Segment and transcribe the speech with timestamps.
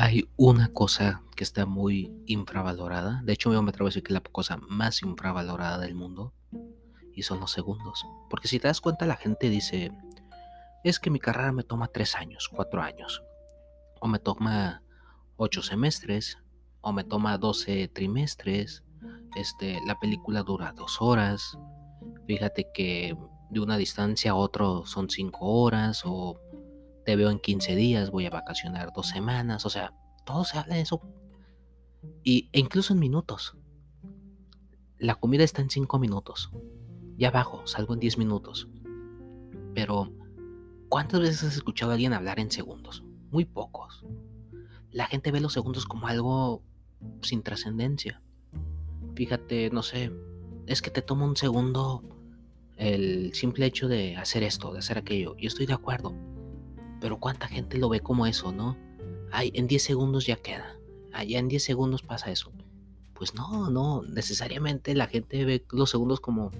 [0.00, 4.14] Hay una cosa que está muy infravalorada, de hecho me atrevo a decir que es
[4.14, 6.32] la cosa más infravalorada del mundo,
[7.12, 8.06] y son los segundos.
[8.30, 9.90] Porque si te das cuenta la gente dice,
[10.84, 13.24] es que mi carrera me toma tres años, cuatro años,
[14.00, 14.84] o me toma
[15.36, 16.38] ocho semestres,
[16.80, 18.84] o me toma doce trimestres,
[19.34, 21.58] este, la película dura dos horas,
[22.24, 23.18] fíjate que
[23.50, 26.40] de una distancia a otro son cinco horas, o
[27.08, 29.94] te veo en 15 días, voy a vacacionar dos semanas, o sea,
[30.26, 31.00] todo se habla de eso.
[32.22, 33.56] Y, e incluso en minutos.
[34.98, 36.50] La comida está en 5 minutos.
[37.16, 38.68] Ya bajo, salgo en 10 minutos.
[39.74, 40.12] Pero,
[40.90, 43.02] ¿cuántas veces has escuchado a alguien hablar en segundos?
[43.30, 44.04] Muy pocos.
[44.90, 46.62] La gente ve los segundos como algo
[47.22, 48.20] sin trascendencia.
[49.14, 50.12] Fíjate, no sé,
[50.66, 52.04] es que te toma un segundo
[52.76, 55.36] el simple hecho de hacer esto, de hacer aquello.
[55.38, 56.14] Y estoy de acuerdo.
[57.00, 58.76] Pero cuánta gente lo ve como eso, ¿no?
[59.30, 60.76] Ay, en 10 segundos ya queda.
[61.12, 62.52] Allá en 10 segundos pasa eso.
[63.14, 66.50] Pues no, no, necesariamente la gente ve los segundos como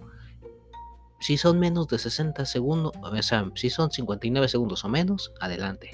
[1.21, 5.91] si son menos de 60 segundos, o sea, si son 59 segundos o menos, adelante.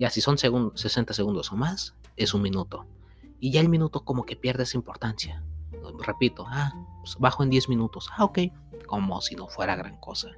[0.00, 2.86] Ya si son 60 segundos o más, es un minuto.
[3.40, 5.42] Y ya el minuto como que pierde esa importancia.
[6.00, 8.08] Repito, ah, pues bajo en 10 minutos.
[8.16, 8.38] Ah, ok.
[8.86, 10.30] Como si no fuera gran cosa.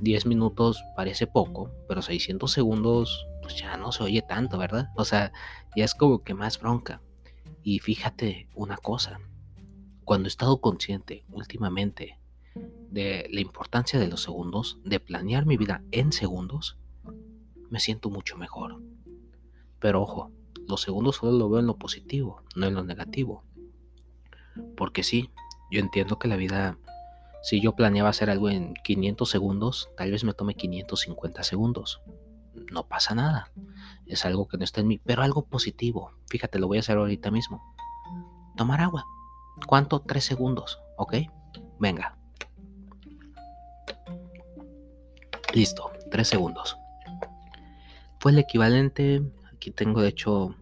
[0.00, 4.90] 10 minutos parece poco, pero 600 segundos pues ya no se oye tanto, ¿verdad?
[4.96, 5.32] O sea,
[5.76, 7.00] ya es como que más bronca.
[7.62, 9.20] Y fíjate una cosa,
[10.04, 12.18] cuando he estado consciente últimamente
[12.90, 16.78] de la importancia de los segundos, de planear mi vida en segundos,
[17.68, 18.80] me siento mucho mejor.
[19.78, 20.32] Pero ojo,
[20.66, 23.44] los segundos solo lo veo en lo positivo, no en lo negativo.
[24.76, 25.30] Porque sí,
[25.70, 26.78] yo entiendo que la vida
[27.42, 32.02] si yo planeaba hacer algo en 500 segundos, tal vez me tome 550 segundos.
[32.70, 33.50] No pasa nada.
[34.06, 36.12] Es algo que no está en mí, pero algo positivo.
[36.28, 37.74] Fíjate, lo voy a hacer ahorita mismo.
[38.56, 39.06] Tomar agua.
[39.66, 40.00] ¿Cuánto?
[40.00, 40.80] 3 segundos.
[40.96, 41.14] ¿Ok?
[41.78, 42.18] Venga.
[45.54, 46.76] Listo, 3 segundos.
[48.18, 49.22] Fue el equivalente.
[49.54, 50.54] Aquí tengo, de hecho,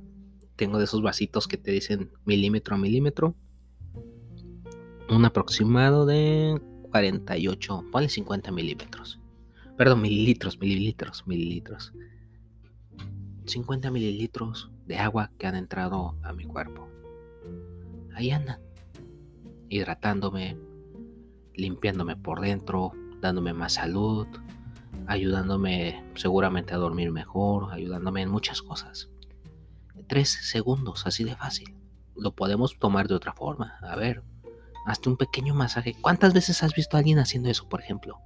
[0.55, 3.35] tengo de esos vasitos que te dicen milímetro a milímetro
[5.11, 6.61] un aproximado de
[6.91, 9.21] 48, ponle 50 milímetros.
[9.77, 11.93] Perdón, mililitros, mililitros, mililitros.
[13.47, 16.89] 50 mililitros de agua que han entrado a mi cuerpo.
[18.15, 18.61] Ahí andan,
[19.69, 20.59] hidratándome,
[21.55, 24.27] limpiándome por dentro, dándome más salud,
[25.07, 29.11] ayudándome seguramente a dormir mejor, ayudándome en muchas cosas.
[30.07, 31.75] Tres segundos, así de fácil.
[32.17, 33.79] Lo podemos tomar de otra forma.
[33.81, 34.23] A ver,
[34.89, 35.95] hazte un pequeño masaje.
[36.01, 38.21] ¿Cuántas veces has visto a alguien haciendo eso, por ejemplo?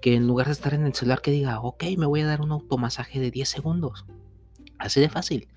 [0.00, 2.40] Que en lugar de estar en el celular que diga, ok, me voy a dar
[2.40, 4.06] un automasaje de 10 segundos.
[4.78, 5.48] Así de fácil.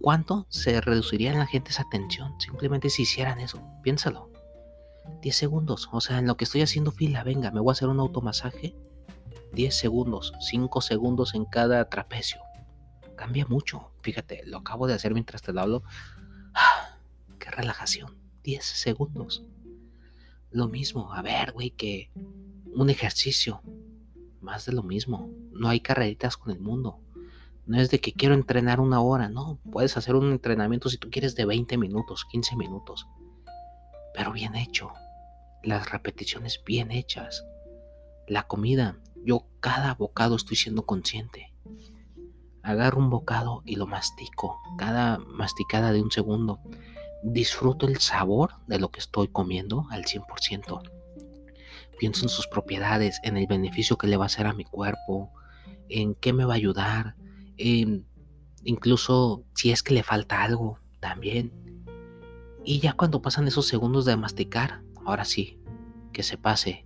[0.00, 2.38] ¿Cuánto se reduciría en la gente esa tensión?
[2.38, 3.60] Simplemente si hicieran eso.
[3.82, 4.30] Piénsalo.
[5.22, 5.88] 10 segundos.
[5.92, 8.76] O sea, en lo que estoy haciendo fila, venga, me voy a hacer un automasaje.
[9.54, 12.42] 10 segundos, 5 segundos en cada trapecio.
[13.16, 13.90] Cambia mucho.
[14.02, 15.82] Fíjate, lo acabo de hacer mientras te lo hablo.
[16.54, 16.98] ¡Ah!
[17.38, 18.27] ¡Qué relajación!
[18.42, 19.44] 10 segundos.
[20.50, 22.10] Lo mismo, a ver, güey, que
[22.72, 23.60] un ejercicio.
[24.40, 25.30] Más de lo mismo.
[25.52, 27.00] No hay carreritas con el mundo.
[27.66, 29.58] No es de que quiero entrenar una hora, no.
[29.70, 33.06] Puedes hacer un entrenamiento si tú quieres de 20 minutos, 15 minutos.
[34.14, 34.92] Pero bien hecho.
[35.62, 37.44] Las repeticiones bien hechas.
[38.26, 38.98] La comida.
[39.22, 41.52] Yo cada bocado estoy siendo consciente.
[42.62, 44.58] Agarro un bocado y lo mastico.
[44.78, 46.60] Cada masticada de un segundo
[47.22, 50.82] disfruto el sabor de lo que estoy comiendo al 100%.
[51.98, 55.32] Pienso en sus propiedades, en el beneficio que le va a hacer a mi cuerpo,
[55.88, 57.16] en qué me va a ayudar,
[57.56, 61.52] incluso si es que le falta algo también.
[62.64, 65.58] Y ya cuando pasan esos segundos de masticar, ahora sí,
[66.12, 66.84] que se pase.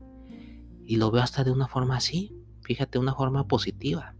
[0.87, 4.15] Y lo veo hasta de una forma así, fíjate, una forma positiva.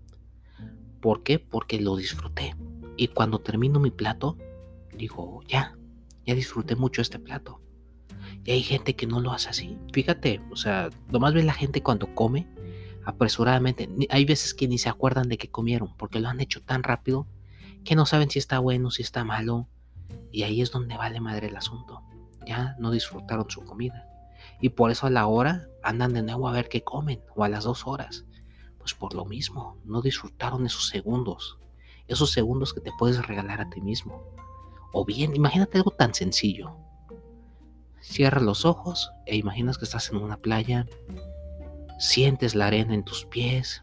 [1.01, 1.39] ¿Por qué?
[1.39, 2.55] Porque lo disfruté.
[2.97, 4.37] Y cuando termino mi plato,
[4.97, 5.77] digo, ya,
[6.27, 7.61] ya disfruté mucho este plato.
[8.45, 9.79] Y hay gente que no lo hace así.
[9.93, 12.49] Fíjate, o sea, nomás ve la gente cuando come
[13.05, 13.89] apresuradamente.
[14.11, 17.27] Hay veces que ni se acuerdan de que comieron porque lo han hecho tan rápido
[17.85, 19.69] que no saben si está bueno, si está malo.
[20.31, 22.03] Y ahí es donde vale madre el asunto.
[22.47, 24.09] Ya no disfrutaron su comida.
[24.61, 27.49] Y por eso a la hora andan de nuevo a ver qué comen o a
[27.49, 28.25] las dos horas.
[28.79, 31.59] Pues por lo mismo, no disfrutaron esos segundos.
[32.09, 34.25] Esos segundos que te puedes regalar a ti mismo.
[34.93, 36.77] O bien, imagínate algo tan sencillo.
[38.01, 40.87] Cierra los ojos e imaginas que estás en una playa.
[41.99, 43.83] Sientes la arena en tus pies.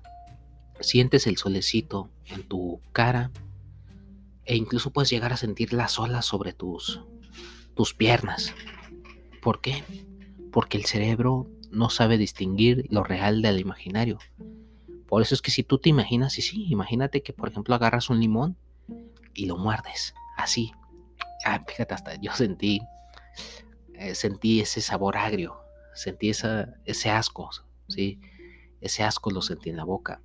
[0.80, 3.32] Sientes el solecito en tu cara.
[4.46, 7.02] E incluso puedes llegar a sentir las olas sobre tus,
[7.76, 8.54] tus piernas.
[9.42, 9.84] ¿Por qué?
[10.52, 14.20] Porque el cerebro no sabe distinguir lo real del imaginario.
[15.08, 18.10] Por eso es que si tú te imaginas, y sí, imagínate que por ejemplo agarras
[18.10, 18.58] un limón
[19.34, 20.72] y lo muerdes, así.
[21.46, 22.82] Ah, fíjate, hasta yo sentí,
[23.96, 25.62] eh, sentí ese sabor agrio,
[25.94, 27.50] sentí esa, ese asco,
[27.88, 28.20] ¿sí?
[28.82, 30.22] Ese asco lo sentí en la boca.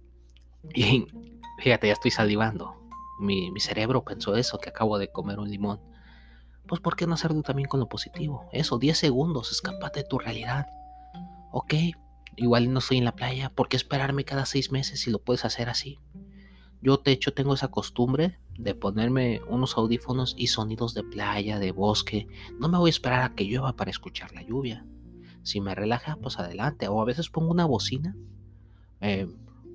[0.74, 1.06] Y
[1.58, 2.80] fíjate, ya estoy salivando.
[3.20, 5.80] Mi, mi cerebro pensó eso, que acabo de comer un limón.
[6.66, 8.48] Pues ¿por qué no hacerlo también con lo positivo?
[8.52, 10.66] Eso, 10 segundos, escapate de tu realidad.
[11.52, 11.74] Ok,
[12.36, 15.44] igual no estoy en la playa, ¿por qué esperarme cada seis meses si lo puedes
[15.44, 16.00] hacer así?
[16.80, 21.72] Yo de hecho tengo esa costumbre de ponerme unos audífonos y sonidos de playa, de
[21.72, 22.26] bosque.
[22.58, 24.86] No me voy a esperar a que llueva para escuchar la lluvia.
[25.42, 26.88] Si me relaja, pues adelante.
[26.88, 28.16] O a veces pongo una bocina.
[29.00, 29.26] Eh,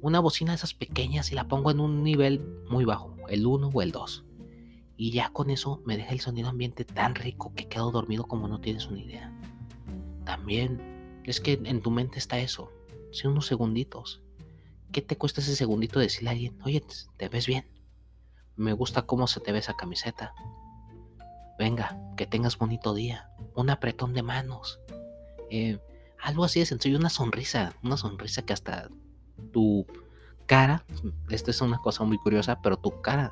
[0.02, 3.70] una bocina de esas pequeñas y la pongo en un nivel muy bajo, el 1
[3.74, 4.26] o el 2.
[4.96, 8.48] Y ya con eso me deja el sonido ambiente tan rico que quedo dormido como
[8.48, 9.34] no tienes una idea.
[10.26, 12.72] También es que en tu mente está eso.
[13.12, 14.22] Si unos segunditos.
[14.92, 16.84] ¿Qué te cuesta ese segundito decirle a alguien, oye,
[17.18, 17.66] te ves bien?
[18.60, 20.34] Me gusta cómo se te ve esa camiseta.
[21.58, 23.30] Venga, que tengas bonito día.
[23.56, 24.82] Un apretón de manos.
[25.50, 25.80] Eh,
[26.22, 27.74] algo así de sencillo, una sonrisa.
[27.84, 28.90] Una sonrisa que hasta
[29.54, 29.88] tu
[30.46, 30.84] cara,
[31.30, 33.32] esta es una cosa muy curiosa, pero tu cara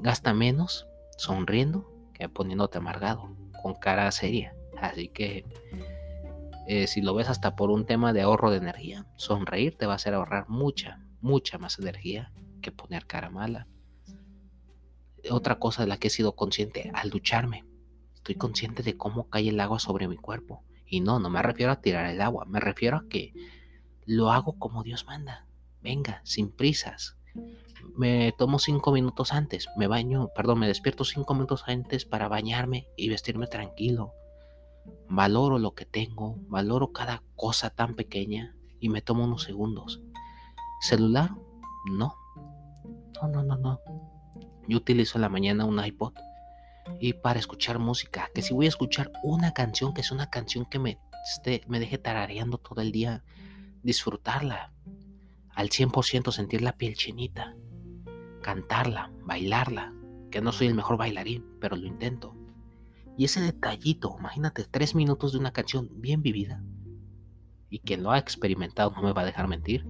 [0.00, 0.86] gasta menos
[1.16, 4.54] sonriendo que poniéndote amargado, con cara seria.
[4.78, 5.46] Así que
[6.68, 9.94] eh, si lo ves hasta por un tema de ahorro de energía, sonreír te va
[9.94, 12.30] a hacer ahorrar mucha, mucha más energía
[12.60, 13.68] que poner cara mala.
[15.30, 17.64] Otra cosa de la que he sido consciente al ducharme,
[18.14, 20.62] estoy consciente de cómo cae el agua sobre mi cuerpo.
[20.86, 23.32] Y no, no me refiero a tirar el agua, me refiero a que
[24.06, 25.46] lo hago como Dios manda.
[25.82, 27.16] Venga, sin prisas,
[27.96, 32.88] me tomo cinco minutos antes, me baño, perdón, me despierto cinco minutos antes para bañarme
[32.96, 34.12] y vestirme tranquilo.
[35.08, 40.02] Valoro lo que tengo, valoro cada cosa tan pequeña y me tomo unos segundos.
[40.80, 41.30] ¿Celular?
[41.90, 42.14] No.
[43.22, 44.13] No, no, no, no.
[44.68, 46.14] Yo utilizo en la mañana un iPod
[47.00, 50.66] y para escuchar música, que si voy a escuchar una canción, que es una canción
[50.66, 50.98] que me,
[51.66, 53.24] me deje tarareando todo el día,
[53.82, 54.72] disfrutarla,
[55.54, 57.54] al 100% sentir la piel chinita
[58.44, 59.94] cantarla, bailarla,
[60.30, 62.36] que no soy el mejor bailarín, pero lo intento.
[63.16, 66.62] Y ese detallito, imagínate, tres minutos de una canción bien vivida,
[67.70, 69.86] y quien lo ha experimentado no me va a dejar mentir,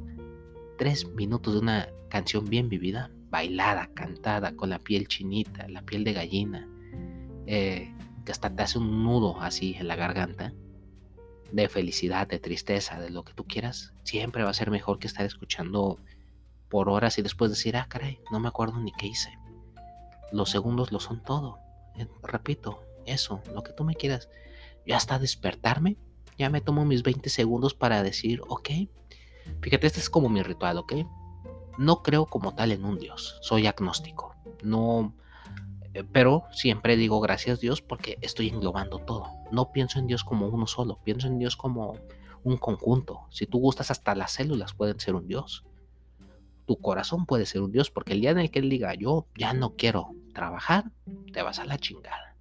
[0.78, 6.04] tres minutos de una canción bien vivida, bailada, cantada, con la piel chinita, la piel
[6.04, 6.68] de gallina,
[7.48, 7.92] eh,
[8.24, 10.54] que hasta te hace un nudo así en la garganta,
[11.50, 15.08] de felicidad, de tristeza, de lo que tú quieras, siempre va a ser mejor que
[15.08, 15.98] estar escuchando
[16.68, 19.36] por horas y después decir, ah, caray, no me acuerdo ni qué hice.
[20.30, 21.58] Los segundos lo son todo.
[21.98, 24.28] Eh, repito, eso, lo que tú me quieras.
[24.86, 25.96] Yo hasta despertarme,
[26.38, 28.70] ya me tomo mis 20 segundos para decir, ok,
[29.60, 30.92] fíjate, este es como mi ritual, ok.
[31.78, 34.34] No creo como tal en un Dios, soy agnóstico.
[34.62, 35.14] No,
[35.92, 39.26] eh, pero siempre digo gracias Dios porque estoy englobando todo.
[39.50, 41.98] No pienso en Dios como uno solo, pienso en Dios como
[42.42, 43.22] un conjunto.
[43.30, 45.64] Si tú gustas, hasta las células pueden ser un Dios
[46.66, 49.26] tu corazón puede ser un Dios, porque el día en el que Él diga, yo
[49.36, 50.90] ya no quiero trabajar,
[51.32, 52.36] te vas a la chingada.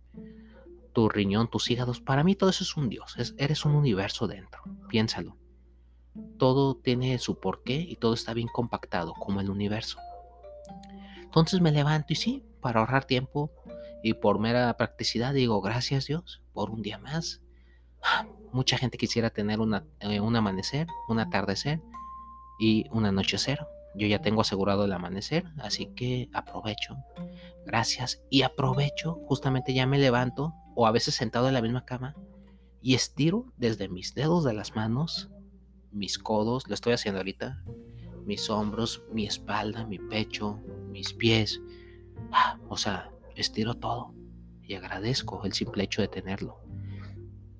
[0.93, 4.63] Tu riñón, tus hígados, para mí todo eso es un Dios, eres un universo dentro,
[4.89, 5.37] piénsalo.
[6.37, 9.97] Todo tiene su porqué y todo está bien compactado, como el universo.
[11.23, 13.51] Entonces me levanto y sí, para ahorrar tiempo
[14.03, 17.41] y por mera practicidad digo, gracias Dios por un día más.
[18.51, 19.59] Mucha gente quisiera tener
[19.99, 21.81] eh, un amanecer, un atardecer
[22.59, 23.59] y un anochecer
[23.95, 26.97] yo ya tengo asegurado el amanecer, así que aprovecho.
[27.65, 28.23] Gracias.
[28.29, 32.15] Y aprovecho, justamente ya me levanto, o a veces sentado en la misma cama,
[32.81, 35.29] y estiro desde mis dedos de las manos,
[35.93, 37.63] mis codos, lo estoy haciendo ahorita,
[38.25, 40.59] mis hombros, mi espalda, mi pecho,
[40.89, 41.61] mis pies.
[42.31, 44.13] Ah, o sea, estiro todo
[44.61, 46.59] y agradezco el simple hecho de tenerlo.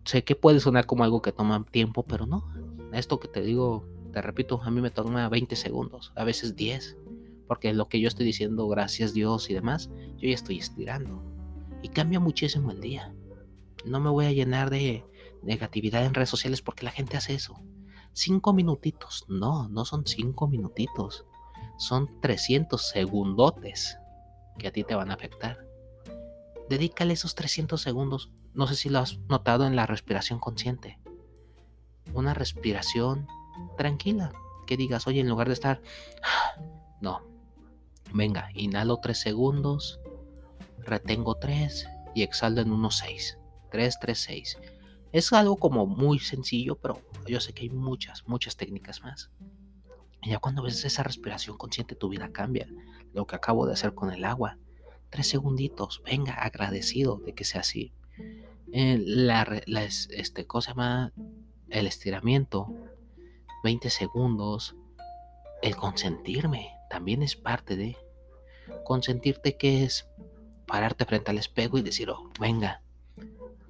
[0.05, 2.49] Sé que puede sonar como algo que toma tiempo, pero no.
[2.91, 6.97] Esto que te digo te repito, a mí me toma 20 segundos, a veces 10,
[7.47, 11.23] porque lo que yo estoy diciendo, gracias Dios y demás, yo ya estoy estirando.
[11.81, 13.13] Y cambia muchísimo el día.
[13.85, 15.03] No me voy a llenar de
[15.41, 17.59] negatividad en redes sociales porque la gente hace eso.
[18.13, 19.25] Cinco minutitos.
[19.27, 21.25] No, no son cinco minutitos.
[21.77, 23.97] Son 300 segundotes
[24.57, 25.65] que a ti te van a afectar.
[26.69, 28.31] Dedícale esos 300 segundos.
[28.53, 30.99] No sé si lo has notado en la respiración consciente.
[32.13, 33.27] Una respiración
[33.77, 34.31] tranquila.
[34.67, 35.81] Que digas, oye, en lugar de estar,
[37.01, 37.21] no,
[38.13, 39.99] venga, inhalo tres segundos,
[40.79, 43.37] retengo 3 y exhalo en 1.6.
[43.71, 44.57] 3, 3, 6.
[45.13, 49.29] Es algo como muy sencillo, pero yo sé que hay muchas, muchas técnicas más.
[50.23, 52.67] Y ya cuando ves esa respiración consciente, tu vida cambia.
[53.13, 54.57] Lo que acabo de hacer con el agua.
[55.11, 57.93] Tres segunditos, venga, agradecido de que sea así.
[58.71, 59.43] Eh, la,
[59.85, 61.13] este, cosa llama?
[61.69, 62.73] El estiramiento,
[63.63, 64.75] 20 segundos.
[65.61, 67.97] El consentirme también es parte de.
[68.83, 70.09] Consentirte que es
[70.65, 72.81] pararte frente al espejo y decir, oh, venga,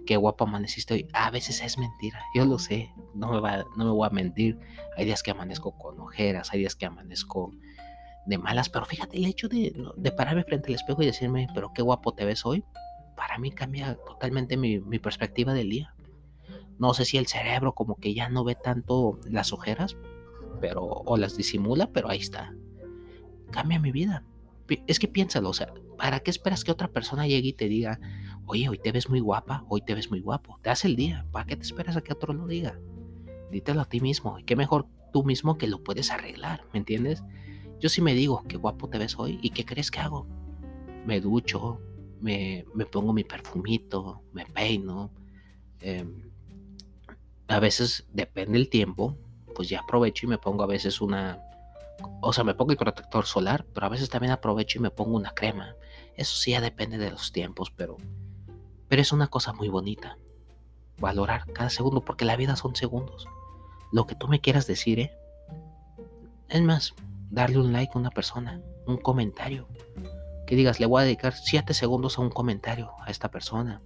[0.06, 1.08] qué guapo amaneciste hoy.
[1.14, 4.60] A veces es mentira, yo lo sé, no me, va, no me voy a mentir.
[4.98, 7.52] Hay días que amanezco con ojeras, hay días que amanezco
[8.26, 9.74] de malas, pero fíjate, el hecho de,
[10.16, 12.64] pararme frente al espejo y decirme, pero qué guapo te ves hoy,
[13.16, 15.94] para mí cambia totalmente mi, mi perspectiva del día.
[16.80, 19.96] No sé si el cerebro como que ya no ve tanto las ojeras,
[20.60, 22.54] pero o las disimula, pero ahí está.
[23.52, 24.24] Cambia mi vida.
[24.88, 28.00] Es que piénsalo, o sea, ¿para qué esperas que otra persona llegue y te diga,
[28.46, 30.60] Oye, hoy te ves muy guapa, hoy te ves muy guapo.
[30.62, 31.26] Te hace el día.
[31.32, 32.78] ¿Para qué te esperas a que otro lo diga?
[33.52, 34.38] Dítelo a ti mismo.
[34.38, 37.24] Y qué mejor tú mismo que lo puedes arreglar, ¿me entiendes?
[37.80, 39.40] Yo sí me digo, qué guapo te ves hoy.
[39.42, 40.28] ¿Y qué crees que hago?
[41.06, 41.80] Me ducho,
[42.20, 45.12] me, pongo mi perfumito, me peino.
[45.80, 46.32] Em,
[47.48, 49.18] a veces, depende el tiempo,
[49.56, 51.40] pues ya aprovecho y me pongo a veces una...
[52.22, 55.16] O sea, me pongo el protector solar, pero a veces también aprovecho y me pongo
[55.16, 55.76] una crema.
[56.16, 57.98] Eso sí ya depende de los tiempos, pero
[58.94, 60.20] pero es una cosa muy bonita.
[61.00, 63.28] Valorar cada segundo, porque la vida son segundos.
[63.92, 65.18] Lo que tú me quieras decir, ¿eh?
[66.48, 66.94] Es más,
[67.32, 69.68] darle un like a una persona, un comentario.
[70.46, 73.82] Que digas, le voy a dedicar 7 segundos a un comentario a esta persona.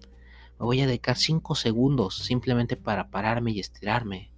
[0.59, 4.33] Me voy a dedicar 5 segundos simplemente para pararme y estirarme.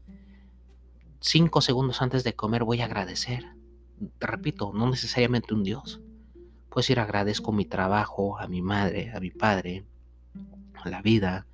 [1.21, 3.43] 5 segundos antes de comer voy a agradecer.
[4.17, 5.99] Te repito, no necesariamente un Dios.
[6.69, 9.85] Pues ir agradezco mi trabajo, a mi madre, a mi padre,
[10.85, 11.45] la vida.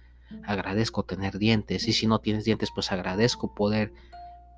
[0.44, 3.94] Agradezco tener dientes y si no tienes dientes, pues agradezco poder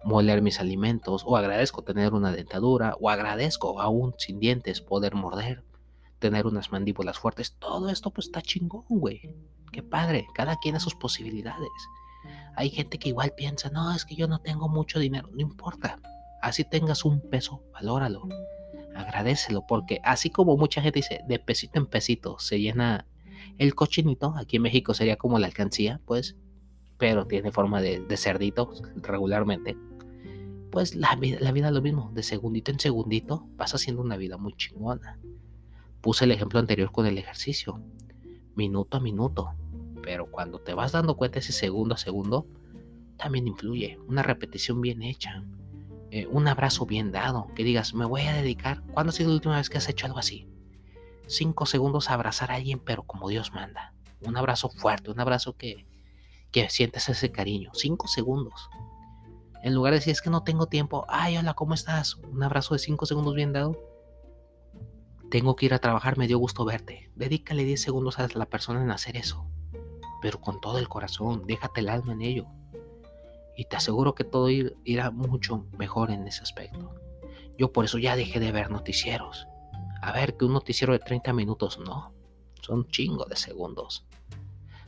[0.04, 5.64] moler mis alimentos o agradezco tener una dentadura o agradezco aún sin dientes poder morder,
[6.20, 7.56] tener unas mandíbulas fuertes.
[7.60, 9.36] Todo esto pues está chingón, güey.
[9.72, 11.70] Qué padre, cada quien a sus posibilidades.
[12.56, 16.00] Hay gente que igual piensa, no, es que yo no tengo mucho dinero, no importa.
[16.42, 18.28] Así tengas un peso, valóralo,
[18.96, 23.06] agradecelo, porque así como mucha gente dice, de pesito en pesito se llena
[23.58, 26.36] el cochinito, aquí en México sería como la alcancía, pues,
[26.98, 29.78] pero tiene forma de, cerdito regularmente.
[30.72, 34.18] Pues la vida, la vida es lo mismo, de segundito en segundito vas haciendo una
[34.18, 35.20] vida muy chingona.
[36.02, 37.82] Puse el ejemplo anterior con el ejercicio,
[38.56, 39.54] minuto a minuto,
[40.04, 42.48] pero cuando te vas dando cuenta ese segundo a segundo,
[43.18, 43.98] también influye.
[44.08, 45.44] Una repetición bien hecha,
[46.12, 48.82] eh, un abrazo bien dado, que digas, me voy a dedicar.
[48.94, 50.48] ¿Cuándo ha sido la última vez que has hecho algo así?
[51.28, 53.94] cinco segundos a abrazar a alguien, pero como Dios manda.
[54.22, 55.86] Un abrazo fuerte, un abrazo que,
[56.52, 57.72] que sientes ese cariño.
[57.74, 58.70] Cinco segundos.
[59.62, 62.16] En lugar de decir es que no tengo tiempo, ay, hola, ¿cómo estás?
[62.16, 63.78] Un abrazo de cinco segundos bien dado.
[65.30, 67.12] Tengo que ir a trabajar, me dio gusto verte.
[67.16, 69.46] Dedícale 10 segundos a la persona en hacer eso.
[70.22, 72.48] Pero con todo el corazón, déjate el alma en ello.
[73.58, 76.96] Y te aseguro que todo irá mucho mejor en ese aspecto.
[77.58, 79.48] Yo por eso ya dejé de ver noticieros
[80.02, 82.14] a ver, que un noticiero de 30 minutos, no.
[82.62, 84.06] Son chingo de segundos.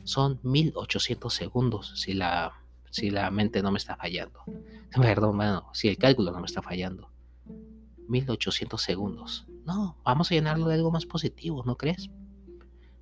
[0.04, 2.52] Son 1800 segundos si la,
[2.90, 4.40] si la mente no me está fallando.
[4.96, 7.10] Perdón, bueno, si el cálculo no me está fallando.
[8.08, 9.46] 1800 segundos.
[9.64, 12.10] No, vamos a llenarlo de algo más positivo, ¿no crees?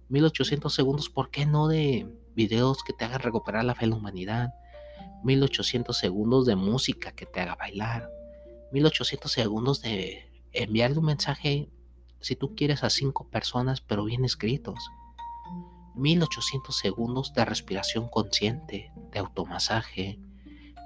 [0.08, 3.96] 1800 segundos, ¿por qué no de videos que te hagan recuperar la fe en la
[3.96, 4.54] humanidad?
[5.24, 8.10] 1800 segundos de música que te haga bailar.
[8.72, 11.68] 1800 segundos de enviarle un mensaje
[12.20, 14.90] si tú quieres a cinco personas, pero bien escritos.
[15.94, 20.18] 1800 segundos de respiración consciente, de automasaje,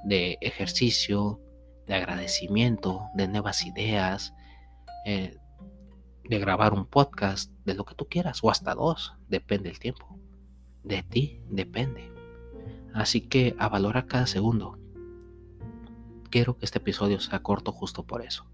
[0.05, 1.41] de ejercicio,
[1.87, 4.35] de agradecimiento, de nuevas ideas,
[5.05, 5.37] eh,
[6.25, 10.19] de grabar un podcast, de lo que tú quieras, o hasta dos, depende el tiempo.
[10.83, 12.12] De ti depende.
[12.94, 14.78] Así que a cada segundo.
[16.30, 18.46] Quiero que este episodio sea corto justo por eso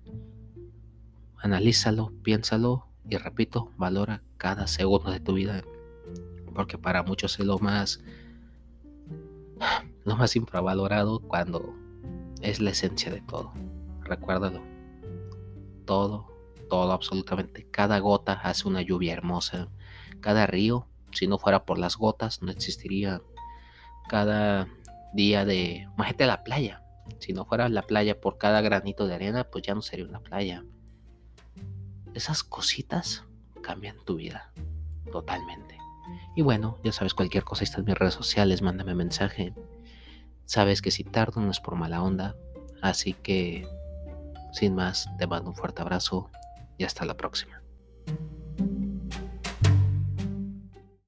[1.40, 5.62] analízalo, piénsalo y repito, valora cada segundo de tu vida
[6.54, 8.00] porque para muchos es lo más
[10.04, 11.74] lo más infravalorado cuando
[12.40, 13.52] es la esencia de todo.
[14.02, 14.62] Recuérdalo.
[15.84, 16.26] Todo,
[16.68, 19.68] todo absolutamente cada gota hace una lluvia hermosa.
[20.20, 23.22] Cada río, si no fuera por las gotas, no existiría.
[24.08, 24.68] Cada
[25.12, 26.82] día de, imagínate la playa.
[27.18, 30.20] Si no fuera la playa por cada granito de arena, pues ya no sería una
[30.20, 30.64] playa
[32.18, 33.24] esas cositas
[33.62, 34.52] cambian tu vida.
[35.10, 35.78] totalmente.
[36.36, 39.54] Y bueno, ya sabes, cualquier cosa está en mis redes sociales, mándame mensaje.
[40.44, 42.36] Sabes que si tardo no es por mala onda.
[42.82, 43.66] Así que,
[44.52, 46.30] sin más, te mando un fuerte abrazo
[46.76, 47.62] y hasta la próxima.